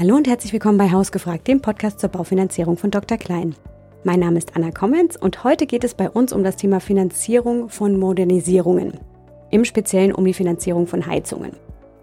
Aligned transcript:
Hallo 0.00 0.14
und 0.14 0.28
herzlich 0.28 0.52
willkommen 0.52 0.78
bei 0.78 0.92
Hausgefragt, 0.92 1.48
dem 1.48 1.60
Podcast 1.60 1.98
zur 1.98 2.10
Baufinanzierung 2.10 2.76
von 2.76 2.92
Dr. 2.92 3.18
Klein. 3.18 3.56
Mein 4.04 4.20
Name 4.20 4.38
ist 4.38 4.54
Anna 4.54 4.70
Kommens 4.70 5.16
und 5.16 5.42
heute 5.42 5.66
geht 5.66 5.82
es 5.82 5.94
bei 5.94 6.08
uns 6.08 6.32
um 6.32 6.44
das 6.44 6.54
Thema 6.54 6.78
Finanzierung 6.78 7.68
von 7.68 7.98
Modernisierungen. 7.98 8.92
Im 9.50 9.64
Speziellen 9.64 10.12
um 10.12 10.24
die 10.24 10.34
Finanzierung 10.34 10.86
von 10.86 11.04
Heizungen. 11.04 11.50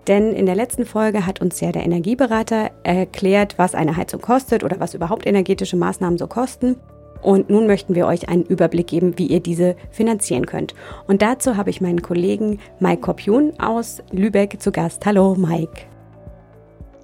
Denn 0.07 0.33
in 0.33 0.45
der 0.45 0.55
letzten 0.55 0.83
Folge 0.83 1.25
hat 1.25 1.39
uns 1.39 1.61
ja 1.61 1.71
der 1.71 1.85
Energieberater 1.85 2.71
erklärt, 2.83 3.57
was 3.57 3.75
eine 3.75 3.95
Heizung 3.95 4.19
kostet 4.19 4.65
oder 4.65 4.81
was 4.81 4.93
überhaupt 4.93 5.25
energetische 5.25 5.77
Maßnahmen 5.77 6.17
so 6.17 6.27
kosten. 6.27 6.75
Und 7.21 7.49
nun 7.49 7.65
möchten 7.65 7.95
wir 7.95 8.07
euch 8.07 8.27
einen 8.27 8.43
Überblick 8.43 8.87
geben, 8.87 9.17
wie 9.17 9.27
ihr 9.27 9.39
diese 9.39 9.77
finanzieren 9.91 10.45
könnt. 10.45 10.75
Und 11.07 11.21
dazu 11.21 11.55
habe 11.55 11.69
ich 11.69 11.79
meinen 11.79 12.01
Kollegen 12.01 12.59
Mike 12.81 13.03
Kopjun 13.03 13.57
aus 13.57 14.03
Lübeck 14.11 14.61
zu 14.61 14.73
Gast. 14.73 15.05
Hallo 15.05 15.35
Mike. 15.35 15.83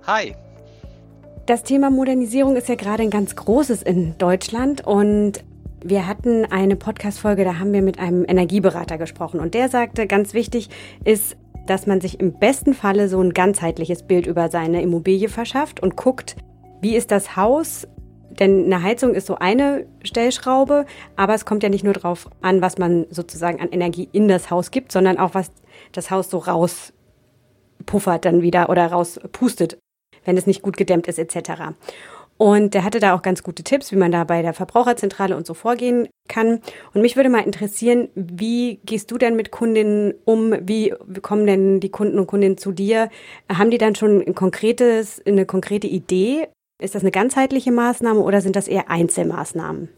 Hi. 0.05 0.35
Das 1.47 1.63
Thema 1.63 1.89
Modernisierung 1.89 2.55
ist 2.55 2.69
ja 2.69 2.75
gerade 2.75 3.01
ein 3.01 3.09
ganz 3.09 3.35
großes 3.35 3.81
in 3.81 4.15
Deutschland 4.19 4.85
und 4.85 5.43
wir 5.83 6.05
hatten 6.05 6.45
eine 6.45 6.75
Podcast-Folge, 6.75 7.43
da 7.43 7.57
haben 7.57 7.73
wir 7.73 7.81
mit 7.81 7.97
einem 7.97 8.25
Energieberater 8.27 8.99
gesprochen 8.99 9.39
und 9.39 9.55
der 9.55 9.67
sagte, 9.67 10.05
ganz 10.05 10.35
wichtig 10.35 10.69
ist, 11.03 11.35
dass 11.65 11.87
man 11.87 11.99
sich 11.99 12.19
im 12.19 12.33
besten 12.33 12.75
Falle 12.75 13.09
so 13.09 13.19
ein 13.19 13.33
ganzheitliches 13.33 14.03
Bild 14.03 14.27
über 14.27 14.49
seine 14.49 14.83
Immobilie 14.83 15.29
verschafft 15.29 15.79
und 15.81 15.95
guckt, 15.95 16.35
wie 16.79 16.95
ist 16.95 17.09
das 17.09 17.35
Haus? 17.35 17.87
Denn 18.29 18.65
eine 18.65 18.83
Heizung 18.83 19.15
ist 19.15 19.25
so 19.25 19.35
eine 19.35 19.87
Stellschraube, 20.03 20.85
aber 21.15 21.33
es 21.33 21.45
kommt 21.45 21.63
ja 21.63 21.69
nicht 21.69 21.83
nur 21.83 21.93
darauf 21.93 22.29
an, 22.41 22.61
was 22.61 22.77
man 22.77 23.07
sozusagen 23.09 23.59
an 23.59 23.69
Energie 23.69 24.07
in 24.11 24.27
das 24.27 24.51
Haus 24.51 24.69
gibt, 24.69 24.91
sondern 24.91 25.17
auch, 25.17 25.33
was 25.33 25.49
das 25.91 26.11
Haus 26.11 26.29
so 26.29 26.37
rauspuffert 26.37 28.25
dann 28.25 28.43
wieder 28.43 28.69
oder 28.69 28.85
rauspustet 28.87 29.80
wenn 30.25 30.37
es 30.37 30.47
nicht 30.47 30.61
gut 30.61 30.77
gedämmt 30.77 31.07
ist 31.07 31.19
etc. 31.19 31.73
Und 32.41 32.73
der 32.73 32.83
hatte 32.83 32.99
da 32.99 33.13
auch 33.13 33.21
ganz 33.21 33.43
gute 33.43 33.63
Tipps, 33.63 33.91
wie 33.91 33.97
man 33.97 34.11
da 34.11 34.23
bei 34.23 34.41
der 34.41 34.55
Verbraucherzentrale 34.55 35.37
und 35.37 35.45
so 35.45 35.53
vorgehen 35.53 36.07
kann. 36.27 36.59
Und 36.91 37.01
mich 37.01 37.15
würde 37.15 37.29
mal 37.29 37.43
interessieren, 37.43 38.09
wie 38.15 38.79
gehst 38.83 39.11
du 39.11 39.19
denn 39.19 39.35
mit 39.35 39.51
Kundinnen 39.51 40.15
um? 40.25 40.55
Wie 40.61 40.91
kommen 41.21 41.45
denn 41.45 41.79
die 41.79 41.91
Kunden 41.91 42.17
und 42.17 42.25
Kundinnen 42.25 42.57
zu 42.57 42.71
dir? 42.71 43.09
Haben 43.47 43.69
die 43.69 43.77
dann 43.77 43.93
schon 43.93 44.23
ein 44.25 44.33
konkretes, 44.33 45.21
eine 45.23 45.45
konkrete 45.45 45.85
Idee? 45.85 46.47
Ist 46.81 46.95
das 46.95 47.03
eine 47.03 47.11
ganzheitliche 47.11 47.71
Maßnahme 47.71 48.21
oder 48.21 48.41
sind 48.41 48.55
das 48.55 48.67
eher 48.67 48.89
Einzelmaßnahmen? 48.89 49.89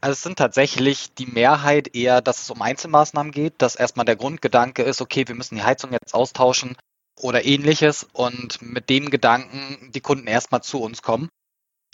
Also 0.00 0.12
es 0.12 0.22
sind 0.22 0.38
tatsächlich 0.38 1.12
die 1.14 1.26
Mehrheit 1.26 1.96
eher, 1.96 2.20
dass 2.20 2.40
es 2.40 2.50
um 2.50 2.62
Einzelmaßnahmen 2.62 3.32
geht, 3.32 3.54
dass 3.58 3.74
erstmal 3.74 4.06
der 4.06 4.14
Grundgedanke 4.14 4.82
ist, 4.82 5.00
okay, 5.00 5.24
wir 5.26 5.34
müssen 5.34 5.56
die 5.56 5.64
Heizung 5.64 5.90
jetzt 5.90 6.14
austauschen, 6.14 6.76
oder 7.20 7.44
ähnliches 7.44 8.06
und 8.12 8.60
mit 8.62 8.90
dem 8.90 9.10
Gedanken 9.10 9.90
die 9.92 10.00
Kunden 10.00 10.26
erstmal 10.26 10.62
zu 10.62 10.80
uns 10.80 11.02
kommen. 11.02 11.28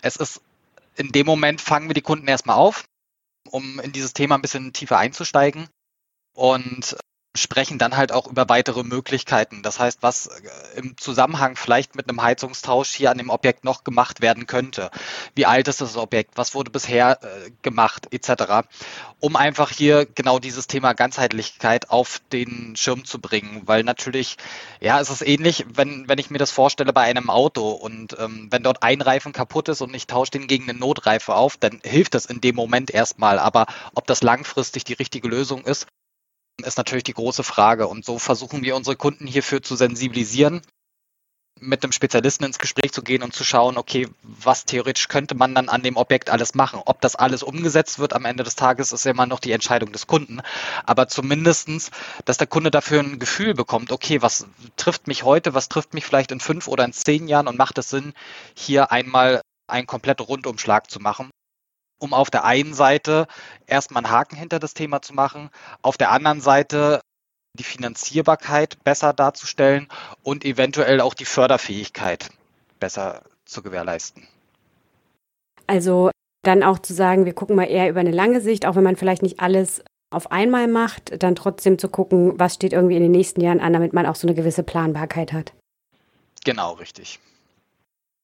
Es 0.01 0.15
ist 0.15 0.41
in 0.95 1.11
dem 1.11 1.25
Moment 1.25 1.61
fangen 1.61 1.89
wir 1.89 1.93
die 1.93 2.01
Kunden 2.01 2.27
erstmal 2.27 2.57
auf, 2.57 2.85
um 3.49 3.79
in 3.79 3.91
dieses 3.91 4.13
Thema 4.13 4.35
ein 4.35 4.41
bisschen 4.41 4.73
tiefer 4.73 4.97
einzusteigen 4.97 5.67
und 6.33 6.97
sprechen 7.35 7.79
dann 7.79 7.97
halt 7.97 8.11
auch 8.11 8.27
über 8.27 8.47
weitere 8.47 8.83
Möglichkeiten. 8.83 9.63
Das 9.63 9.79
heißt, 9.79 9.99
was 10.01 10.27
äh, 10.27 10.79
im 10.79 10.97
Zusammenhang 10.97 11.55
vielleicht 11.55 11.95
mit 11.95 12.07
einem 12.07 12.21
Heizungstausch 12.21 12.89
hier 12.89 13.09
an 13.09 13.17
dem 13.17 13.31
Objekt 13.31 13.63
noch 13.63 13.83
gemacht 13.83 14.21
werden 14.21 14.45
könnte. 14.45 14.91
Wie 15.33 15.47
alt 15.47 15.67
ist 15.67 15.81
das 15.81 15.97
Objekt? 15.97 16.31
Was 16.35 16.53
wurde 16.53 16.69
bisher 16.69 17.19
äh, 17.23 17.51
gemacht? 17.63 18.07
Etc. 18.11 18.67
Um 19.19 19.35
einfach 19.35 19.71
hier 19.71 20.05
genau 20.05 20.37
dieses 20.37 20.67
Thema 20.67 20.93
Ganzheitlichkeit 20.93 21.89
auf 21.89 22.21
den 22.31 22.75
Schirm 22.75 23.03
zu 23.03 23.19
bringen. 23.19 23.63
Weil 23.65 23.83
natürlich, 23.83 24.37
ja, 24.79 24.99
es 24.99 25.09
ist 25.09 25.25
ähnlich, 25.25 25.65
wenn, 25.73 26.07
wenn 26.07 26.19
ich 26.19 26.29
mir 26.29 26.37
das 26.37 26.51
vorstelle 26.51 26.93
bei 26.93 27.01
einem 27.01 27.31
Auto 27.31 27.71
und 27.71 28.15
ähm, 28.19 28.47
wenn 28.51 28.61
dort 28.61 28.83
ein 28.83 29.01
Reifen 29.01 29.33
kaputt 29.33 29.69
ist 29.69 29.81
und 29.81 29.95
ich 29.95 30.05
tausche 30.05 30.31
den 30.31 30.45
gegen 30.45 30.69
eine 30.69 30.77
Notreife 30.77 31.33
auf, 31.33 31.57
dann 31.57 31.81
hilft 31.83 32.13
das 32.13 32.27
in 32.27 32.41
dem 32.41 32.55
Moment 32.55 32.91
erstmal. 32.91 33.39
Aber 33.39 33.65
ob 33.95 34.05
das 34.05 34.21
langfristig 34.21 34.83
die 34.83 34.93
richtige 34.93 35.27
Lösung 35.27 35.65
ist, 35.65 35.87
ist 36.61 36.77
natürlich 36.77 37.03
die 37.03 37.13
große 37.13 37.43
Frage. 37.43 37.87
Und 37.87 38.05
so 38.05 38.19
versuchen 38.19 38.63
wir 38.63 38.75
unsere 38.75 38.95
Kunden 38.95 39.27
hierfür 39.27 39.61
zu 39.61 39.75
sensibilisieren, 39.75 40.61
mit 41.59 41.83
einem 41.83 41.91
Spezialisten 41.91 42.43
ins 42.43 42.59
Gespräch 42.59 42.91
zu 42.91 43.03
gehen 43.03 43.23
und 43.23 43.33
zu 43.33 43.43
schauen, 43.43 43.77
okay, 43.77 44.07
was 44.21 44.65
theoretisch 44.65 45.07
könnte 45.07 45.35
man 45.35 45.55
dann 45.55 45.69
an 45.69 45.83
dem 45.83 45.97
Objekt 45.97 46.29
alles 46.29 46.55
machen. 46.55 46.81
Ob 46.83 46.99
das 47.01 47.15
alles 47.15 47.41
umgesetzt 47.41 47.99
wird 47.99 48.13
am 48.13 48.25
Ende 48.25 48.43
des 48.43 48.55
Tages, 48.55 48.91
ist 48.91 49.05
immer 49.05 49.25
noch 49.25 49.39
die 49.39 49.51
Entscheidung 49.51 49.91
des 49.91 50.07
Kunden. 50.07 50.41
Aber 50.85 51.07
zumindestens, 51.07 51.91
dass 52.25 52.37
der 52.37 52.47
Kunde 52.47 52.71
dafür 52.71 52.99
ein 52.99 53.19
Gefühl 53.19 53.53
bekommt, 53.53 53.91
okay, 53.91 54.21
was 54.21 54.47
trifft 54.75 55.07
mich 55.07 55.23
heute, 55.23 55.53
was 55.53 55.69
trifft 55.69 55.93
mich 55.93 56.05
vielleicht 56.05 56.31
in 56.31 56.39
fünf 56.39 56.67
oder 56.67 56.83
in 56.85 56.93
zehn 56.93 57.27
Jahren 57.27 57.47
und 57.47 57.57
macht 57.57 57.77
es 57.77 57.89
Sinn, 57.89 58.13
hier 58.55 58.91
einmal 58.91 59.41
einen 59.67 59.87
kompletten 59.87 60.25
Rundumschlag 60.25 60.89
zu 60.89 60.99
machen 60.99 61.29
um 61.99 62.13
auf 62.13 62.29
der 62.29 62.43
einen 62.43 62.73
Seite 62.73 63.27
erstmal 63.67 64.03
einen 64.03 64.13
Haken 64.13 64.35
hinter 64.35 64.59
das 64.59 64.73
Thema 64.73 65.01
zu 65.01 65.13
machen, 65.13 65.49
auf 65.81 65.97
der 65.97 66.11
anderen 66.11 66.41
Seite 66.41 67.01
die 67.57 67.63
Finanzierbarkeit 67.63 68.83
besser 68.83 69.13
darzustellen 69.13 69.87
und 70.23 70.43
eventuell 70.43 71.01
auch 71.01 71.13
die 71.13 71.25
Förderfähigkeit 71.25 72.29
besser 72.79 73.23
zu 73.45 73.61
gewährleisten. 73.61 74.27
Also 75.67 76.11
dann 76.43 76.63
auch 76.63 76.79
zu 76.79 76.93
sagen, 76.93 77.25
wir 77.25 77.33
gucken 77.33 77.55
mal 77.55 77.69
eher 77.69 77.89
über 77.89 77.99
eine 77.99 78.11
lange 78.11 78.41
Sicht, 78.41 78.65
auch 78.65 78.75
wenn 78.75 78.83
man 78.83 78.97
vielleicht 78.97 79.21
nicht 79.21 79.39
alles 79.39 79.83
auf 80.11 80.31
einmal 80.31 80.67
macht, 80.67 81.23
dann 81.23 81.35
trotzdem 81.35 81.79
zu 81.79 81.89
gucken, 81.89 82.37
was 82.37 82.55
steht 82.55 82.73
irgendwie 82.73 82.95
in 82.95 83.01
den 83.01 83.11
nächsten 83.11 83.41
Jahren 83.41 83.59
an, 83.59 83.73
damit 83.73 83.93
man 83.93 84.05
auch 84.05 84.15
so 84.15 84.27
eine 84.27 84.35
gewisse 84.35 84.63
Planbarkeit 84.63 85.33
hat. 85.33 85.53
Genau, 86.43 86.73
richtig. 86.73 87.19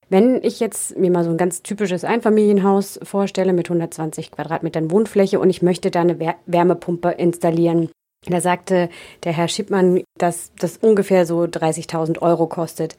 Wenn 0.09 0.43
ich 0.43 0.59
jetzt 0.59 0.97
mir 0.97 1.11
mal 1.11 1.23
so 1.23 1.29
ein 1.29 1.37
ganz 1.37 1.61
typisches 1.61 2.03
Einfamilienhaus 2.03 2.99
vorstelle 3.03 3.53
mit 3.53 3.67
120 3.67 4.31
Quadratmetern 4.31 4.89
Wohnfläche 4.89 5.39
und 5.39 5.51
ich 5.51 5.61
möchte 5.61 5.91
da 5.91 6.01
eine 6.01 6.35
Wärmepumpe 6.47 7.11
installieren, 7.11 7.89
da 8.25 8.41
sagte 8.41 8.89
der 9.23 9.33
Herr 9.33 9.47
Schippmann, 9.47 10.03
dass 10.17 10.51
das 10.57 10.77
ungefähr 10.77 11.27
so 11.27 11.43
30.000 11.43 12.19
Euro 12.21 12.47
kostet. 12.47 12.97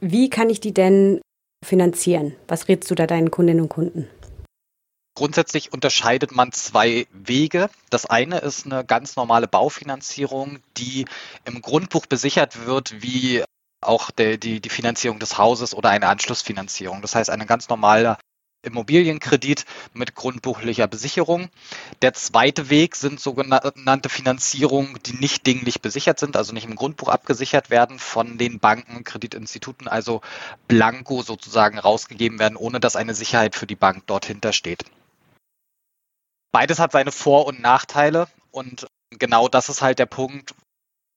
Wie 0.00 0.30
kann 0.30 0.50
ich 0.50 0.58
die 0.58 0.74
denn 0.74 1.20
finanzieren? 1.64 2.34
Was 2.48 2.66
rätst 2.66 2.90
du 2.90 2.96
da 2.96 3.06
deinen 3.06 3.30
Kundinnen 3.30 3.62
und 3.62 3.68
Kunden? 3.68 4.08
Grundsätzlich 5.14 5.72
unterscheidet 5.72 6.32
man 6.32 6.52
zwei 6.52 7.06
Wege. 7.12 7.68
Das 7.90 8.06
eine 8.06 8.38
ist 8.38 8.66
eine 8.66 8.84
ganz 8.84 9.14
normale 9.14 9.46
Baufinanzierung, 9.46 10.58
die 10.76 11.04
im 11.44 11.62
Grundbuch 11.62 12.06
besichert 12.06 12.66
wird 12.66 13.02
wie 13.02 13.44
auch 13.82 14.10
der, 14.10 14.36
die, 14.36 14.60
die 14.60 14.68
Finanzierung 14.68 15.18
des 15.18 15.38
Hauses 15.38 15.74
oder 15.74 15.90
eine 15.90 16.08
Anschlussfinanzierung. 16.08 17.02
Das 17.02 17.14
heißt, 17.14 17.30
eine 17.30 17.46
ganz 17.46 17.68
normale 17.68 18.16
Immobilienkredit 18.62 19.64
mit 19.92 20.14
grundbuchlicher 20.14 20.86
Besicherung. 20.86 21.48
Der 22.00 22.14
zweite 22.14 22.70
Weg 22.70 22.94
sind 22.94 23.18
sogenannte 23.18 24.08
Finanzierungen, 24.08 24.98
die 25.04 25.14
nicht 25.14 25.46
dinglich 25.46 25.80
besichert 25.80 26.20
sind, 26.20 26.36
also 26.36 26.52
nicht 26.52 26.66
im 26.66 26.76
Grundbuch 26.76 27.08
abgesichert 27.08 27.70
werden 27.70 27.98
von 27.98 28.38
den 28.38 28.60
Banken, 28.60 29.02
Kreditinstituten, 29.02 29.88
also 29.88 30.20
blanko 30.68 31.22
sozusagen 31.22 31.78
rausgegeben 31.78 32.38
werden, 32.38 32.56
ohne 32.56 32.78
dass 32.78 32.94
eine 32.94 33.14
Sicherheit 33.14 33.56
für 33.56 33.66
die 33.66 33.76
Bank 33.76 34.04
dort 34.06 34.26
hintersteht. 34.26 34.84
Beides 36.52 36.78
hat 36.78 36.92
seine 36.92 37.12
Vor- 37.12 37.46
und 37.46 37.60
Nachteile 37.60 38.28
und 38.52 38.86
genau 39.10 39.48
das 39.48 39.68
ist 39.70 39.82
halt 39.82 39.98
der 39.98 40.06
Punkt, 40.06 40.54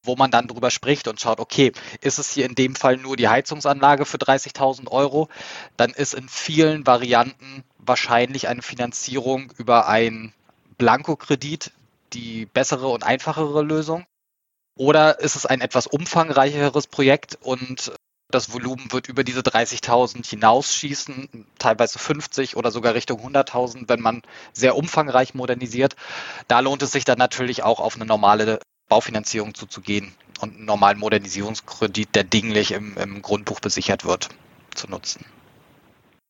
wo 0.05 0.15
man 0.15 0.31
dann 0.31 0.47
drüber 0.47 0.71
spricht 0.71 1.07
und 1.07 1.19
schaut, 1.19 1.39
okay, 1.39 1.71
ist 2.01 2.19
es 2.19 2.31
hier 2.31 2.45
in 2.45 2.55
dem 2.55 2.75
Fall 2.75 2.97
nur 2.97 3.15
die 3.15 3.27
Heizungsanlage 3.27 4.05
für 4.05 4.17
30.000 4.17 4.89
Euro, 4.89 5.29
dann 5.77 5.91
ist 5.91 6.13
in 6.13 6.29
vielen 6.29 6.85
Varianten 6.85 7.63
wahrscheinlich 7.77 8.47
eine 8.47 8.61
Finanzierung 8.61 9.51
über 9.57 9.87
ein 9.87 10.33
Blankokredit 10.77 11.71
die 12.13 12.45
bessere 12.45 12.87
und 12.87 13.03
einfachere 13.03 13.61
Lösung. 13.61 14.05
Oder 14.77 15.19
ist 15.19 15.35
es 15.35 15.45
ein 15.45 15.61
etwas 15.61 15.87
umfangreicheres 15.87 16.87
Projekt 16.87 17.37
und 17.41 17.93
das 18.29 18.51
Volumen 18.51 18.91
wird 18.91 19.07
über 19.07 19.23
diese 19.23 19.41
30.000 19.41 20.27
hinausschießen, 20.27 21.45
teilweise 21.59 21.99
50 21.99 22.57
oder 22.57 22.71
sogar 22.71 22.93
Richtung 22.93 23.19
100.000, 23.19 23.87
wenn 23.87 24.01
man 24.01 24.23
sehr 24.51 24.75
umfangreich 24.75 25.35
modernisiert. 25.35 25.95
Da 26.47 26.59
lohnt 26.59 26.81
es 26.81 26.91
sich 26.91 27.05
dann 27.05 27.19
natürlich 27.19 27.63
auch 27.63 27.79
auf 27.79 27.95
eine 27.95 28.05
normale 28.05 28.59
Baufinanzierung 28.89 29.53
zuzugehen 29.53 30.13
und 30.41 30.55
einen 30.55 30.65
normalen 30.65 30.99
Modernisierungskredit, 30.99 32.15
der 32.15 32.23
dinglich 32.23 32.71
im, 32.71 32.97
im 32.97 33.21
Grundbuch 33.21 33.59
besichert 33.59 34.05
wird, 34.05 34.29
zu 34.73 34.89
nutzen. 34.89 35.25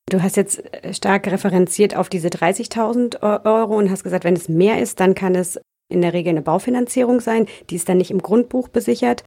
Du 0.09 0.21
hast 0.21 0.37
jetzt 0.37 0.63
äh, 0.73 0.93
stark 0.93 1.27
referenziert 1.27 1.95
auf 1.95 2.09
diese 2.09 2.27
30.000 2.27 3.45
Euro 3.45 3.77
und 3.77 3.89
hast 3.89 4.03
gesagt, 4.03 4.23
wenn 4.23 4.35
es 4.35 4.49
mehr 4.49 4.79
ist, 4.79 4.99
dann 4.99 5.15
kann 5.15 5.35
es 5.35 5.59
in 5.89 6.01
der 6.01 6.13
Regel 6.13 6.31
eine 6.31 6.41
Baufinanzierung 6.41 7.21
sein. 7.21 7.47
Die 7.69 7.75
ist 7.75 7.89
dann 7.89 7.97
nicht 7.97 8.11
im 8.11 8.21
Grundbuch 8.21 8.67
besichert. 8.67 9.23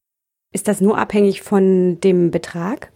Ist 0.53 0.69
das 0.69 0.81
nur 0.81 0.97
abhängig 0.99 1.43
von 1.43 2.01
dem 2.01 2.31
Betrag? 2.31 2.93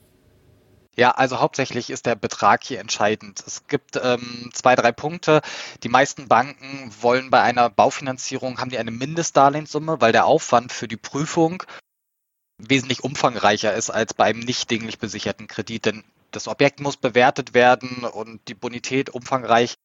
Ja, 0.94 1.12
also 1.12 1.40
hauptsächlich 1.40 1.88
ist 1.88 2.04
der 2.04 2.16
Betrag 2.16 2.64
hier 2.64 2.78
entscheidend. 2.78 3.42
Es 3.46 3.66
gibt 3.66 3.98
ähm, 4.02 4.50
zwei, 4.52 4.74
drei 4.74 4.92
Punkte. 4.92 5.40
Die 5.82 5.88
meisten 5.88 6.28
Banken 6.28 6.92
wollen 7.00 7.30
bei 7.30 7.40
einer 7.40 7.70
Baufinanzierung, 7.70 8.58
haben 8.58 8.70
die 8.70 8.78
eine 8.78 8.90
Mindestdarlehenssumme, 8.90 10.02
weil 10.02 10.12
der 10.12 10.26
Aufwand 10.26 10.70
für 10.70 10.88
die 10.88 10.98
Prüfung 10.98 11.62
wesentlich 12.58 13.02
umfangreicher 13.02 13.74
ist 13.74 13.88
als 13.90 14.12
bei 14.12 14.24
einem 14.24 14.40
nicht 14.40 14.70
dinglich 14.70 14.98
besicherten 14.98 15.46
Kredit. 15.46 15.86
Denn 15.86 16.04
das 16.30 16.46
Objekt 16.46 16.80
muss 16.80 16.98
bewertet 16.98 17.54
werden 17.54 18.04
und 18.04 18.46
die 18.48 18.54
Bonität 18.54 19.08
umfangreich 19.10 19.76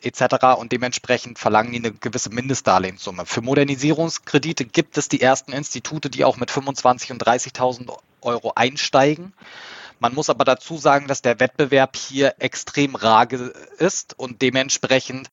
etc. 0.00 0.58
Und 0.58 0.70
dementsprechend 0.70 1.40
verlangen 1.40 1.72
die 1.72 1.78
eine 1.78 1.92
gewisse 1.92 2.30
Mindestdarlehenssumme. 2.30 3.26
Für 3.26 3.42
Modernisierungskredite 3.42 4.64
gibt 4.64 4.96
es 4.96 5.08
die 5.08 5.20
ersten 5.20 5.52
Institute, 5.52 6.08
die 6.08 6.24
auch 6.24 6.36
mit 6.36 6.50
25.000 6.50 7.10
und 7.10 7.26
30.000 7.26 7.98
Euro 8.22 8.52
einsteigen. 8.54 9.34
Man 10.00 10.14
muss 10.14 10.30
aber 10.30 10.44
dazu 10.44 10.78
sagen, 10.78 11.06
dass 11.06 11.22
der 11.22 11.40
Wettbewerb 11.40 11.94
hier 11.94 12.34
extrem 12.38 12.94
rar 12.94 13.30
ist 13.78 14.18
und 14.18 14.42
dementsprechend 14.42 15.28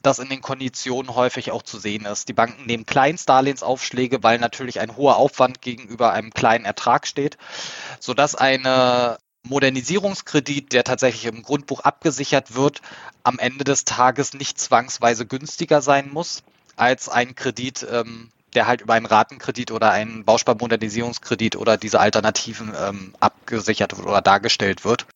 das 0.00 0.20
in 0.20 0.28
den 0.28 0.40
Konditionen 0.40 1.14
häufig 1.14 1.50
auch 1.50 1.62
zu 1.62 1.78
sehen 1.78 2.06
ist. 2.06 2.28
Die 2.28 2.32
Banken 2.32 2.66
nehmen 2.66 2.86
Kleinstdarlehensaufschläge, 2.86 4.22
weil 4.22 4.38
natürlich 4.38 4.80
ein 4.80 4.96
hoher 4.96 5.16
Aufwand 5.16 5.60
gegenüber 5.60 6.12
einem 6.12 6.32
kleinen 6.32 6.64
Ertrag 6.64 7.06
steht, 7.06 7.36
sodass 7.98 8.34
eine 8.34 9.18
Modernisierungskredit, 9.42 10.72
der 10.72 10.84
tatsächlich 10.84 11.24
im 11.26 11.42
Grundbuch 11.42 11.80
abgesichert 11.80 12.54
wird, 12.54 12.82
am 13.24 13.38
Ende 13.38 13.64
des 13.64 13.84
Tages 13.84 14.34
nicht 14.34 14.58
zwangsweise 14.58 15.26
günstiger 15.26 15.82
sein 15.82 16.10
muss 16.10 16.42
als 16.76 17.08
ein 17.08 17.34
Kredit, 17.34 17.86
ähm, 17.90 18.30
der 18.54 18.66
halt 18.66 18.80
über 18.80 18.94
einen 18.94 19.06
Ratenkredit 19.06 19.70
oder 19.70 19.90
einen 19.90 20.24
Bausparmodernisierungskredit 20.24 21.56
oder 21.56 21.76
diese 21.76 22.00
Alternativen 22.00 22.72
ähm, 22.78 23.14
abgesichert 23.20 23.98
oder 23.98 24.20
dargestellt 24.20 24.84
wird. 24.84 25.06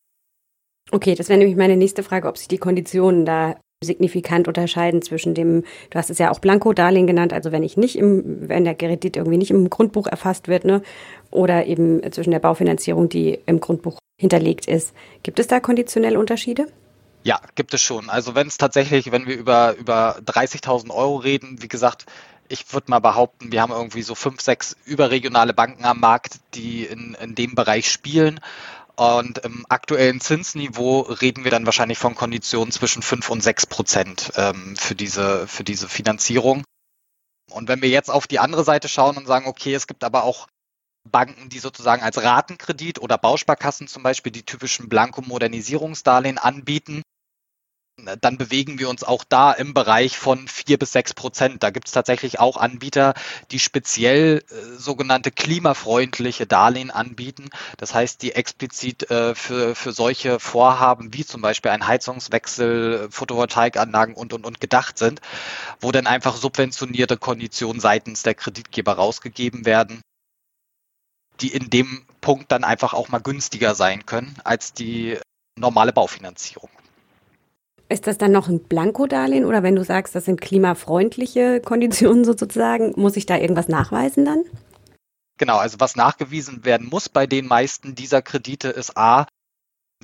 Okay, 0.91 1.15
das 1.15 1.29
wäre 1.29 1.39
nämlich 1.39 1.57
meine 1.57 1.77
nächste 1.77 2.03
Frage, 2.03 2.29
ob 2.29 2.39
sich 2.39 2.49
die 2.49 2.59
Konditionen 2.59 3.25
da 3.25 3.57
signifikant 3.83 4.49
unterscheiden 4.49 5.03
zwischen 5.03 5.35
dem, 5.35 5.65
du 5.91 5.99
hast 5.99 6.11
es 6.11 6.19
ja 6.19 6.31
auch 6.31 6.39
Blanko-Darlehen 6.39 7.07
genannt, 7.07 7.33
also 7.33 7.53
wenn 7.53 7.63
ich 7.63 7.77
nicht 7.77 7.97
im, 7.97 8.49
wenn 8.49 8.65
der 8.65 8.75
Kredit 8.75 9.17
irgendwie 9.17 9.39
nicht 9.39 9.51
im 9.51 9.69
Grundbuch 9.71 10.07
erfasst 10.07 10.49
wird, 10.49 10.65
ne, 10.65 10.83
oder 11.31 11.67
eben 11.67 12.01
zwischen 12.13 12.31
der 12.31 12.39
Baufinanzierung, 12.39 13.09
die 13.09 13.39
im 13.47 13.61
Grundbuch 13.61 13.99
hinterlegt 14.19 14.67
ist. 14.67 14.95
Gibt 15.23 15.39
es 15.39 15.47
da 15.47 15.61
konditionelle 15.61 16.19
Unterschiede? 16.19 16.67
Ja, 17.25 17.41
gibt 17.55 17.73
es 17.73 17.81
schon. 17.81 18.11
Also 18.11 18.35
wenn 18.35 18.47
es 18.47 18.59
tatsächlich, 18.59 19.11
wenn 19.11 19.27
wir 19.27 19.37
über, 19.37 19.75
über 19.77 20.19
30.000 20.27 20.91
Euro 20.91 21.17
reden, 21.17 21.63
wie 21.63 21.69
gesagt, 21.69 22.05
ich 22.49 22.73
würde 22.73 22.91
mal 22.91 23.01
behaupten, 23.01 23.53
wir 23.53 23.63
haben 23.63 23.73
irgendwie 23.73 24.03
so 24.03 24.15
fünf, 24.15 24.41
sechs 24.41 24.77
überregionale 24.85 25.55
Banken 25.55 25.85
am 25.85 26.01
Markt, 26.01 26.41
die 26.55 26.85
in, 26.85 27.15
in 27.15 27.35
dem 27.35 27.55
Bereich 27.55 27.91
spielen. 27.91 28.41
Und 28.97 29.39
im 29.39 29.67
aktuellen 29.69 30.21
Zinsniveau 30.21 31.01
reden 31.01 31.43
wir 31.43 31.51
dann 31.51 31.67
wahrscheinlich 31.67 31.99
von 31.99 32.15
Konditionen 32.15 32.71
zwischen 32.71 33.03
5 33.03 33.29
und 33.29 33.43
6 33.43 33.67
Prozent 33.67 34.33
ähm, 34.37 34.77
für, 34.77 34.95
diese, 34.95 35.49
für 35.49 35.65
diese 35.65 35.89
Finanzierung. 35.89 36.63
Und 37.51 37.69
wenn 37.69 37.83
wir 37.83 37.89
jetzt 37.89 38.11
auf 38.11 38.27
die 38.27 38.39
andere 38.39 38.65
Seite 38.65 38.89
schauen 38.89 39.17
und 39.17 39.27
sagen, 39.27 39.47
okay, 39.47 39.75
es 39.75 39.87
gibt 39.87 40.05
aber 40.05 40.23
auch 40.23 40.47
Banken, 41.11 41.49
die 41.49 41.59
sozusagen 41.59 42.03
als 42.03 42.23
Ratenkredit 42.23 43.01
oder 43.01 43.19
Bausparkassen 43.19 43.89
zum 43.89 44.03
Beispiel 44.03 44.33
die 44.33 44.45
typischen 44.45 44.89
Blanko-Modernisierungsdarlehen 44.89 46.39
anbieten, 46.39 47.03
dann 48.21 48.39
bewegen 48.39 48.79
wir 48.79 48.89
uns 48.89 49.05
auch 49.05 49.25
da 49.25 49.53
im 49.53 49.75
Bereich 49.75 50.17
von 50.17 50.49
vier 50.49 50.79
bis 50.79 50.93
sechs 50.93 51.15
Prozent. 51.15 51.63
Da 51.63 51.71
gibt 51.71 51.89
es 51.89 51.93
tatsächlich 51.93 52.41
auch 52.41 52.57
Anbieter, 52.57 53.15
die 53.51 53.59
speziell 53.59 54.45
äh, 54.49 54.79
sogenannte 54.79 55.31
klimafreundliche 55.31 56.47
Darlehen 56.47 56.91
anbieten. 56.91 57.51
Das 57.77 57.95
heißt, 57.95 58.23
die 58.23 58.33
explizit 58.33 59.11
äh, 59.11 59.35
für, 59.35 59.75
für 59.75 59.93
solche 59.93 60.41
Vorhaben 60.41 61.13
wie 61.13 61.25
zum 61.25 61.41
Beispiel 61.41 61.71
ein 61.71 61.87
Heizungswechsel, 61.87 63.09
Photovoltaikanlagen 63.11 64.15
und, 64.15 64.33
und, 64.33 64.47
und 64.47 64.61
gedacht 64.61 64.99
sind, 64.99 65.21
wo 65.81 65.93
dann 65.93 66.07
einfach 66.07 66.37
subventionierte 66.37 67.17
Konditionen 67.17 67.81
seitens 67.81 68.23
der 68.23 68.35
Kreditgeber 68.35 68.95
rausgegeben 68.95 69.65
werden, 69.65 70.01
die 71.41 71.53
in 71.53 71.71
dem 71.71 72.07
Punkt 72.21 72.53
dann 72.53 72.65
einfach 72.65 72.95
auch 72.95 73.09
mal 73.09 73.19
günstiger 73.19 73.75
sein 73.75 74.07
können 74.07 74.37
als 74.45 74.73
die 74.73 75.19
normale 75.59 75.93
Baufinanzierung. 75.93 76.71
Ist 77.95 78.09
das 78.09 78.19
dann 78.19 78.33
noch 78.33 78.49
ein 78.49 78.59
Blankodarlehen 78.59 79.45
oder 79.45 79.63
wenn 79.63 79.77
du 79.77 79.85
sagst, 79.85 80.17
das 80.17 80.25
sind 80.25 80.41
klimafreundliche 80.41 81.61
Konditionen 81.61 82.25
sozusagen, 82.25 82.93
muss 82.97 83.17
ich 83.17 83.25
da 83.25 83.37
irgendwas 83.37 83.69
nachweisen 83.69 84.25
dann? 84.25 84.43
Genau, 85.39 85.59
also 85.59 85.79
was 85.79 85.95
nachgewiesen 85.95 86.65
werden 86.65 86.89
muss 86.89 87.09
bei 87.09 87.29
den 87.29 87.47
meisten 87.47 87.95
dieser 87.95 88.21
Kredite 88.21 88.71
ist 88.71 88.97
A, 88.97 89.29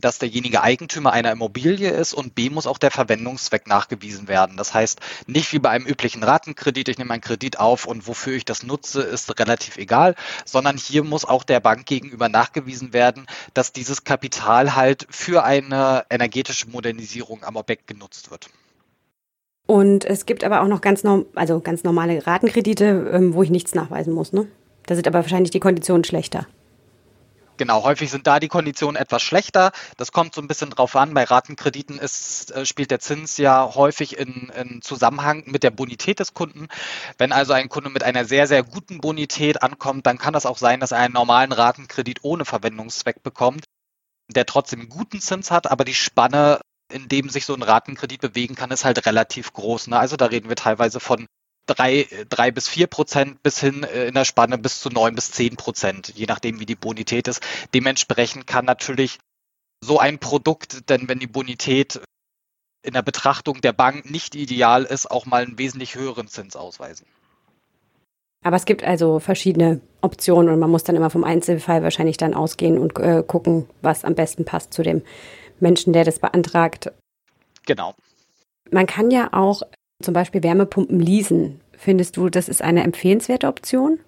dass 0.01 0.19
derjenige 0.19 0.63
Eigentümer 0.63 1.13
einer 1.13 1.33
Immobilie 1.33 1.91
ist 1.91 2.15
und 2.15 2.35
B 2.35 2.51
muss 2.51 2.67
auch 2.67 2.79
der 2.79 2.91
Verwendungszweck 2.91 3.67
nachgewiesen 3.67 4.29
werden. 4.29 4.57
Das 4.57 4.75
heißt, 4.75 5.01
nicht 5.27 5.53
wie 5.53 5.59
bei 5.59 5.71
einem 5.71 5.87
üblichen 5.87 6.23
Ratenkredit, 6.23 6.89
ich 6.89 6.99
nehme 6.99 7.13
einen 7.13 7.23
Kredit 7.23 7.59
auf 7.59 7.87
und 7.87 8.07
wofür 8.07 8.35
ich 8.35 8.45
das 8.45 8.63
nutze, 8.63 9.03
ist 9.03 9.39
relativ 9.39 9.77
egal, 9.77 10.15
sondern 10.45 10.77
hier 10.77 11.05
muss 11.05 11.25
auch 11.25 11.45
der 11.45 11.61
Bank 11.61 11.87
gegenüber 11.87 12.29
nachgewiesen 12.29 12.93
werden, 12.93 13.27
dass 13.55 13.73
dieses 13.73 14.05
Kapital 14.05 14.75
halt 14.75 15.07
für 15.11 15.45
eine 15.45 16.05
energetische 16.11 16.69
Modernisierung 16.69 17.45
am 17.45 17.57
Objekt 17.57 17.87
genutzt 17.87 18.31
wird. 18.31 18.49
Und 19.67 20.05
es 20.05 20.27
gibt 20.27 20.43
aber 20.43 20.63
auch 20.63 20.67
noch 20.67 20.81
ganz, 20.81 21.05
norm 21.05 21.27
also 21.37 21.61
ganz 21.61 21.85
normale 21.85 22.27
Ratenkredite, 22.27 23.11
ähm, 23.13 23.35
wo 23.35 23.45
ich 23.45 23.51
nichts 23.51 23.75
nachweisen 23.75 24.13
muss. 24.13 24.33
Ne? 24.33 24.49
Da 24.87 24.97
sind 24.97 25.07
aber 25.07 25.21
wahrscheinlich 25.21 25.53
die 25.53 25.61
Konditionen 25.61 26.03
schlechter. 26.03 26.47
Genau, 27.61 27.85
häufig 27.85 28.11
sind 28.11 28.27
da 28.27 28.41
die 28.41 28.49
Konditionen 28.49 28.97
etwas 28.97 29.21
schlechter. 29.21 29.73
Das 29.99 30.13
kommt 30.13 30.35
so 30.35 30.41
ein 30.41 30.49
bisschen 30.49 30.71
drauf 30.71 30.97
an. 30.97 31.13
Bei 31.13 31.25
Ratenkrediten 31.25 31.99
ist, 31.99 32.53
äh, 32.53 32.65
spielt 32.65 32.91
der 32.91 33.01
Zins 33.01 33.37
ja 33.37 33.75
häufig 33.75 34.17
in, 34.17 34.49
in, 34.57 34.81
Zusammenhang 34.81 35.43
mit 35.45 35.63
der 35.63 35.71
Bonität 35.71 36.21
des 36.21 36.33
Kunden. 36.33 36.69
Wenn 37.19 37.33
also 37.33 37.53
ein 37.53 37.69
Kunde 37.69 37.91
mit 37.91 38.03
einer 38.03 38.25
sehr, 38.25 38.47
sehr 38.47 38.63
guten 38.63 39.03
Bonität 39.03 39.63
ankommt, 39.63 40.07
dann 40.07 40.17
kann 40.17 40.33
das 40.33 40.47
auch 40.47 40.57
sein, 40.57 40.81
dass 40.81 40.93
er 40.93 41.01
einen 41.01 41.13
normalen 41.13 41.53
Ratenkredit 41.53 42.21
ohne 42.23 42.47
Verwendungszweck 42.47 43.23
bekommt, 43.23 43.67
der 44.29 44.47
trotzdem 44.47 44.89
guten 44.89 45.21
Zins 45.21 45.51
hat, 45.51 45.71
aber 45.71 45.85
die 45.85 45.93
Spanne 45.93 46.61
in 46.91 47.09
dem 47.09 47.29
sich 47.29 47.45
so 47.45 47.55
ein 47.55 47.63
Ratenkredit 47.63 48.23
bewegen 48.23 48.57
kann, 48.57 48.71
ist 48.71 48.85
halt 48.85 49.07
relativ 49.07 49.53
groß. 49.53 49.89
Ne? 49.89 49.99
Also 49.99 50.17
da 50.17 50.27
reden 50.27 50.49
wir 50.49 50.57
teilweise 50.57 50.99
von 50.99 51.27
drei, 51.75 52.07
drei 52.29 52.51
bis 52.51 52.69
vier 52.69 52.87
Prozent 52.87 53.43
bis 53.43 53.61
hin 53.61 53.85
äh, 53.85 54.07
in 54.07 54.15
der 54.15 54.25
Spanne 54.25 54.59
bis 54.59 54.81
zu 54.81 54.91
neun 54.91 55.15
bis 55.15 55.31
zehn 55.31 55.57
Prozent, 55.57 56.13
je 56.15 56.27
nachdem 56.27 56.61
wie 56.61 56.67
die 56.67 56.75
Bonität 56.75 57.29
ist. 57.29 57.43
Dementsprechend 57.75 58.47
kann 58.47 58.65
natürlich 58.65 59.19
so 59.83 59.99
ein 59.99 60.19
Produkt, 60.19 60.91
denn 60.91 61.09
wenn 61.09 61.19
die 61.19 61.27
Bonität 61.27 62.01
in 62.83 62.95
der 62.95 63.03
Betrachtung 63.03 63.61
der 63.61 63.73
Bank 63.73 64.11
nicht 64.11 64.35
ideal 64.35 64.85
ist, 64.85 65.11
auch 65.11 65.27
mal 65.27 65.43
einen 65.43 65.59
wesentlich 65.59 65.95
höheren 65.95 66.29
Zins 66.29 66.57
ausweisen. 66.57 67.07
Aber 68.43 68.57
es 68.57 68.65
gibt 68.65 68.85
also 68.85 69.21
verschiedene 69.21 69.81
Optionen 70.01 70.53
und 70.53 70.59
man 70.59 70.71
muss 70.71 70.85
dann 70.85 70.97
immer 70.97 71.11
vom 71.11 71.25
Einzelfall 71.25 71.83
wahrscheinlich 71.83 72.17
dann 72.17 72.33
ausgehen 72.33 72.79
und 72.79 72.99
äh, 72.99 73.23
gucken, 73.27 73.69
was 73.83 74.05
am 74.05 74.15
besten 74.15 74.47
passt 74.47 74.73
zu 74.73 74.83
dem 74.83 75.03
Menschen, 75.61 75.93
der 75.93 76.05
das 76.05 76.19
beantragt. 76.19 76.91
Genau. 77.67 77.95
Man 78.71 78.87
kann 78.87 79.11
ja 79.11 79.29
auch 79.33 79.63
zum 80.03 80.15
Beispiel 80.15 80.43
Wärmepumpen 80.43 80.99
leasen. 80.99 81.60
Findest 81.83 82.19
du, 82.19 82.29
das 82.29 82.51
ist 82.51 82.61
eine 82.61 82.83
empfehlenswerte 82.83 83.47
Option? 83.49 84.01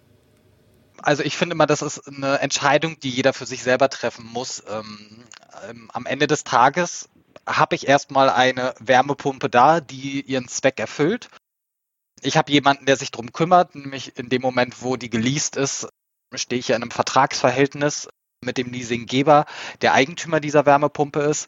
Also 0.99 1.23
ich 1.23 1.39
finde 1.39 1.55
immer, 1.55 1.67
das 1.67 1.81
ist 1.81 2.07
eine 2.07 2.39
Entscheidung, 2.41 3.01
die 3.01 3.09
jeder 3.09 3.33
für 3.33 3.47
sich 3.47 3.63
selber 3.63 3.89
treffen 3.89 4.27
muss. 4.27 4.63
Ähm, 4.69 5.25
ähm, 5.71 5.91
am 5.91 6.05
Ende 6.05 6.27
des 6.27 6.45
Tages 6.45 7.09
habe 7.47 7.75
ich 7.75 7.89
erstmal 7.89 8.29
eine 8.29 8.75
Wärmepumpe 8.79 9.49
da, 9.49 9.81
die 9.81 10.21
ihren 10.21 10.49
Zweck 10.49 10.79
erfüllt. 10.81 11.31
Ich 12.21 12.37
habe 12.37 12.53
jemanden, 12.53 12.85
der 12.85 12.97
sich 12.97 13.11
darum 13.11 13.33
kümmert, 13.33 13.75
nämlich 13.75 14.19
in 14.19 14.29
dem 14.29 14.43
Moment, 14.43 14.83
wo 14.83 14.97
die 14.97 15.09
geleast 15.09 15.57
ist, 15.57 15.89
stehe 16.35 16.61
ich 16.61 16.69
ja 16.69 16.77
in 16.77 16.83
einem 16.83 16.91
Vertragsverhältnis 16.91 18.07
mit 18.45 18.59
dem 18.59 18.71
Leasinggeber, 18.71 19.47
der 19.81 19.95
Eigentümer 19.95 20.41
dieser 20.41 20.67
Wärmepumpe 20.67 21.21
ist 21.21 21.47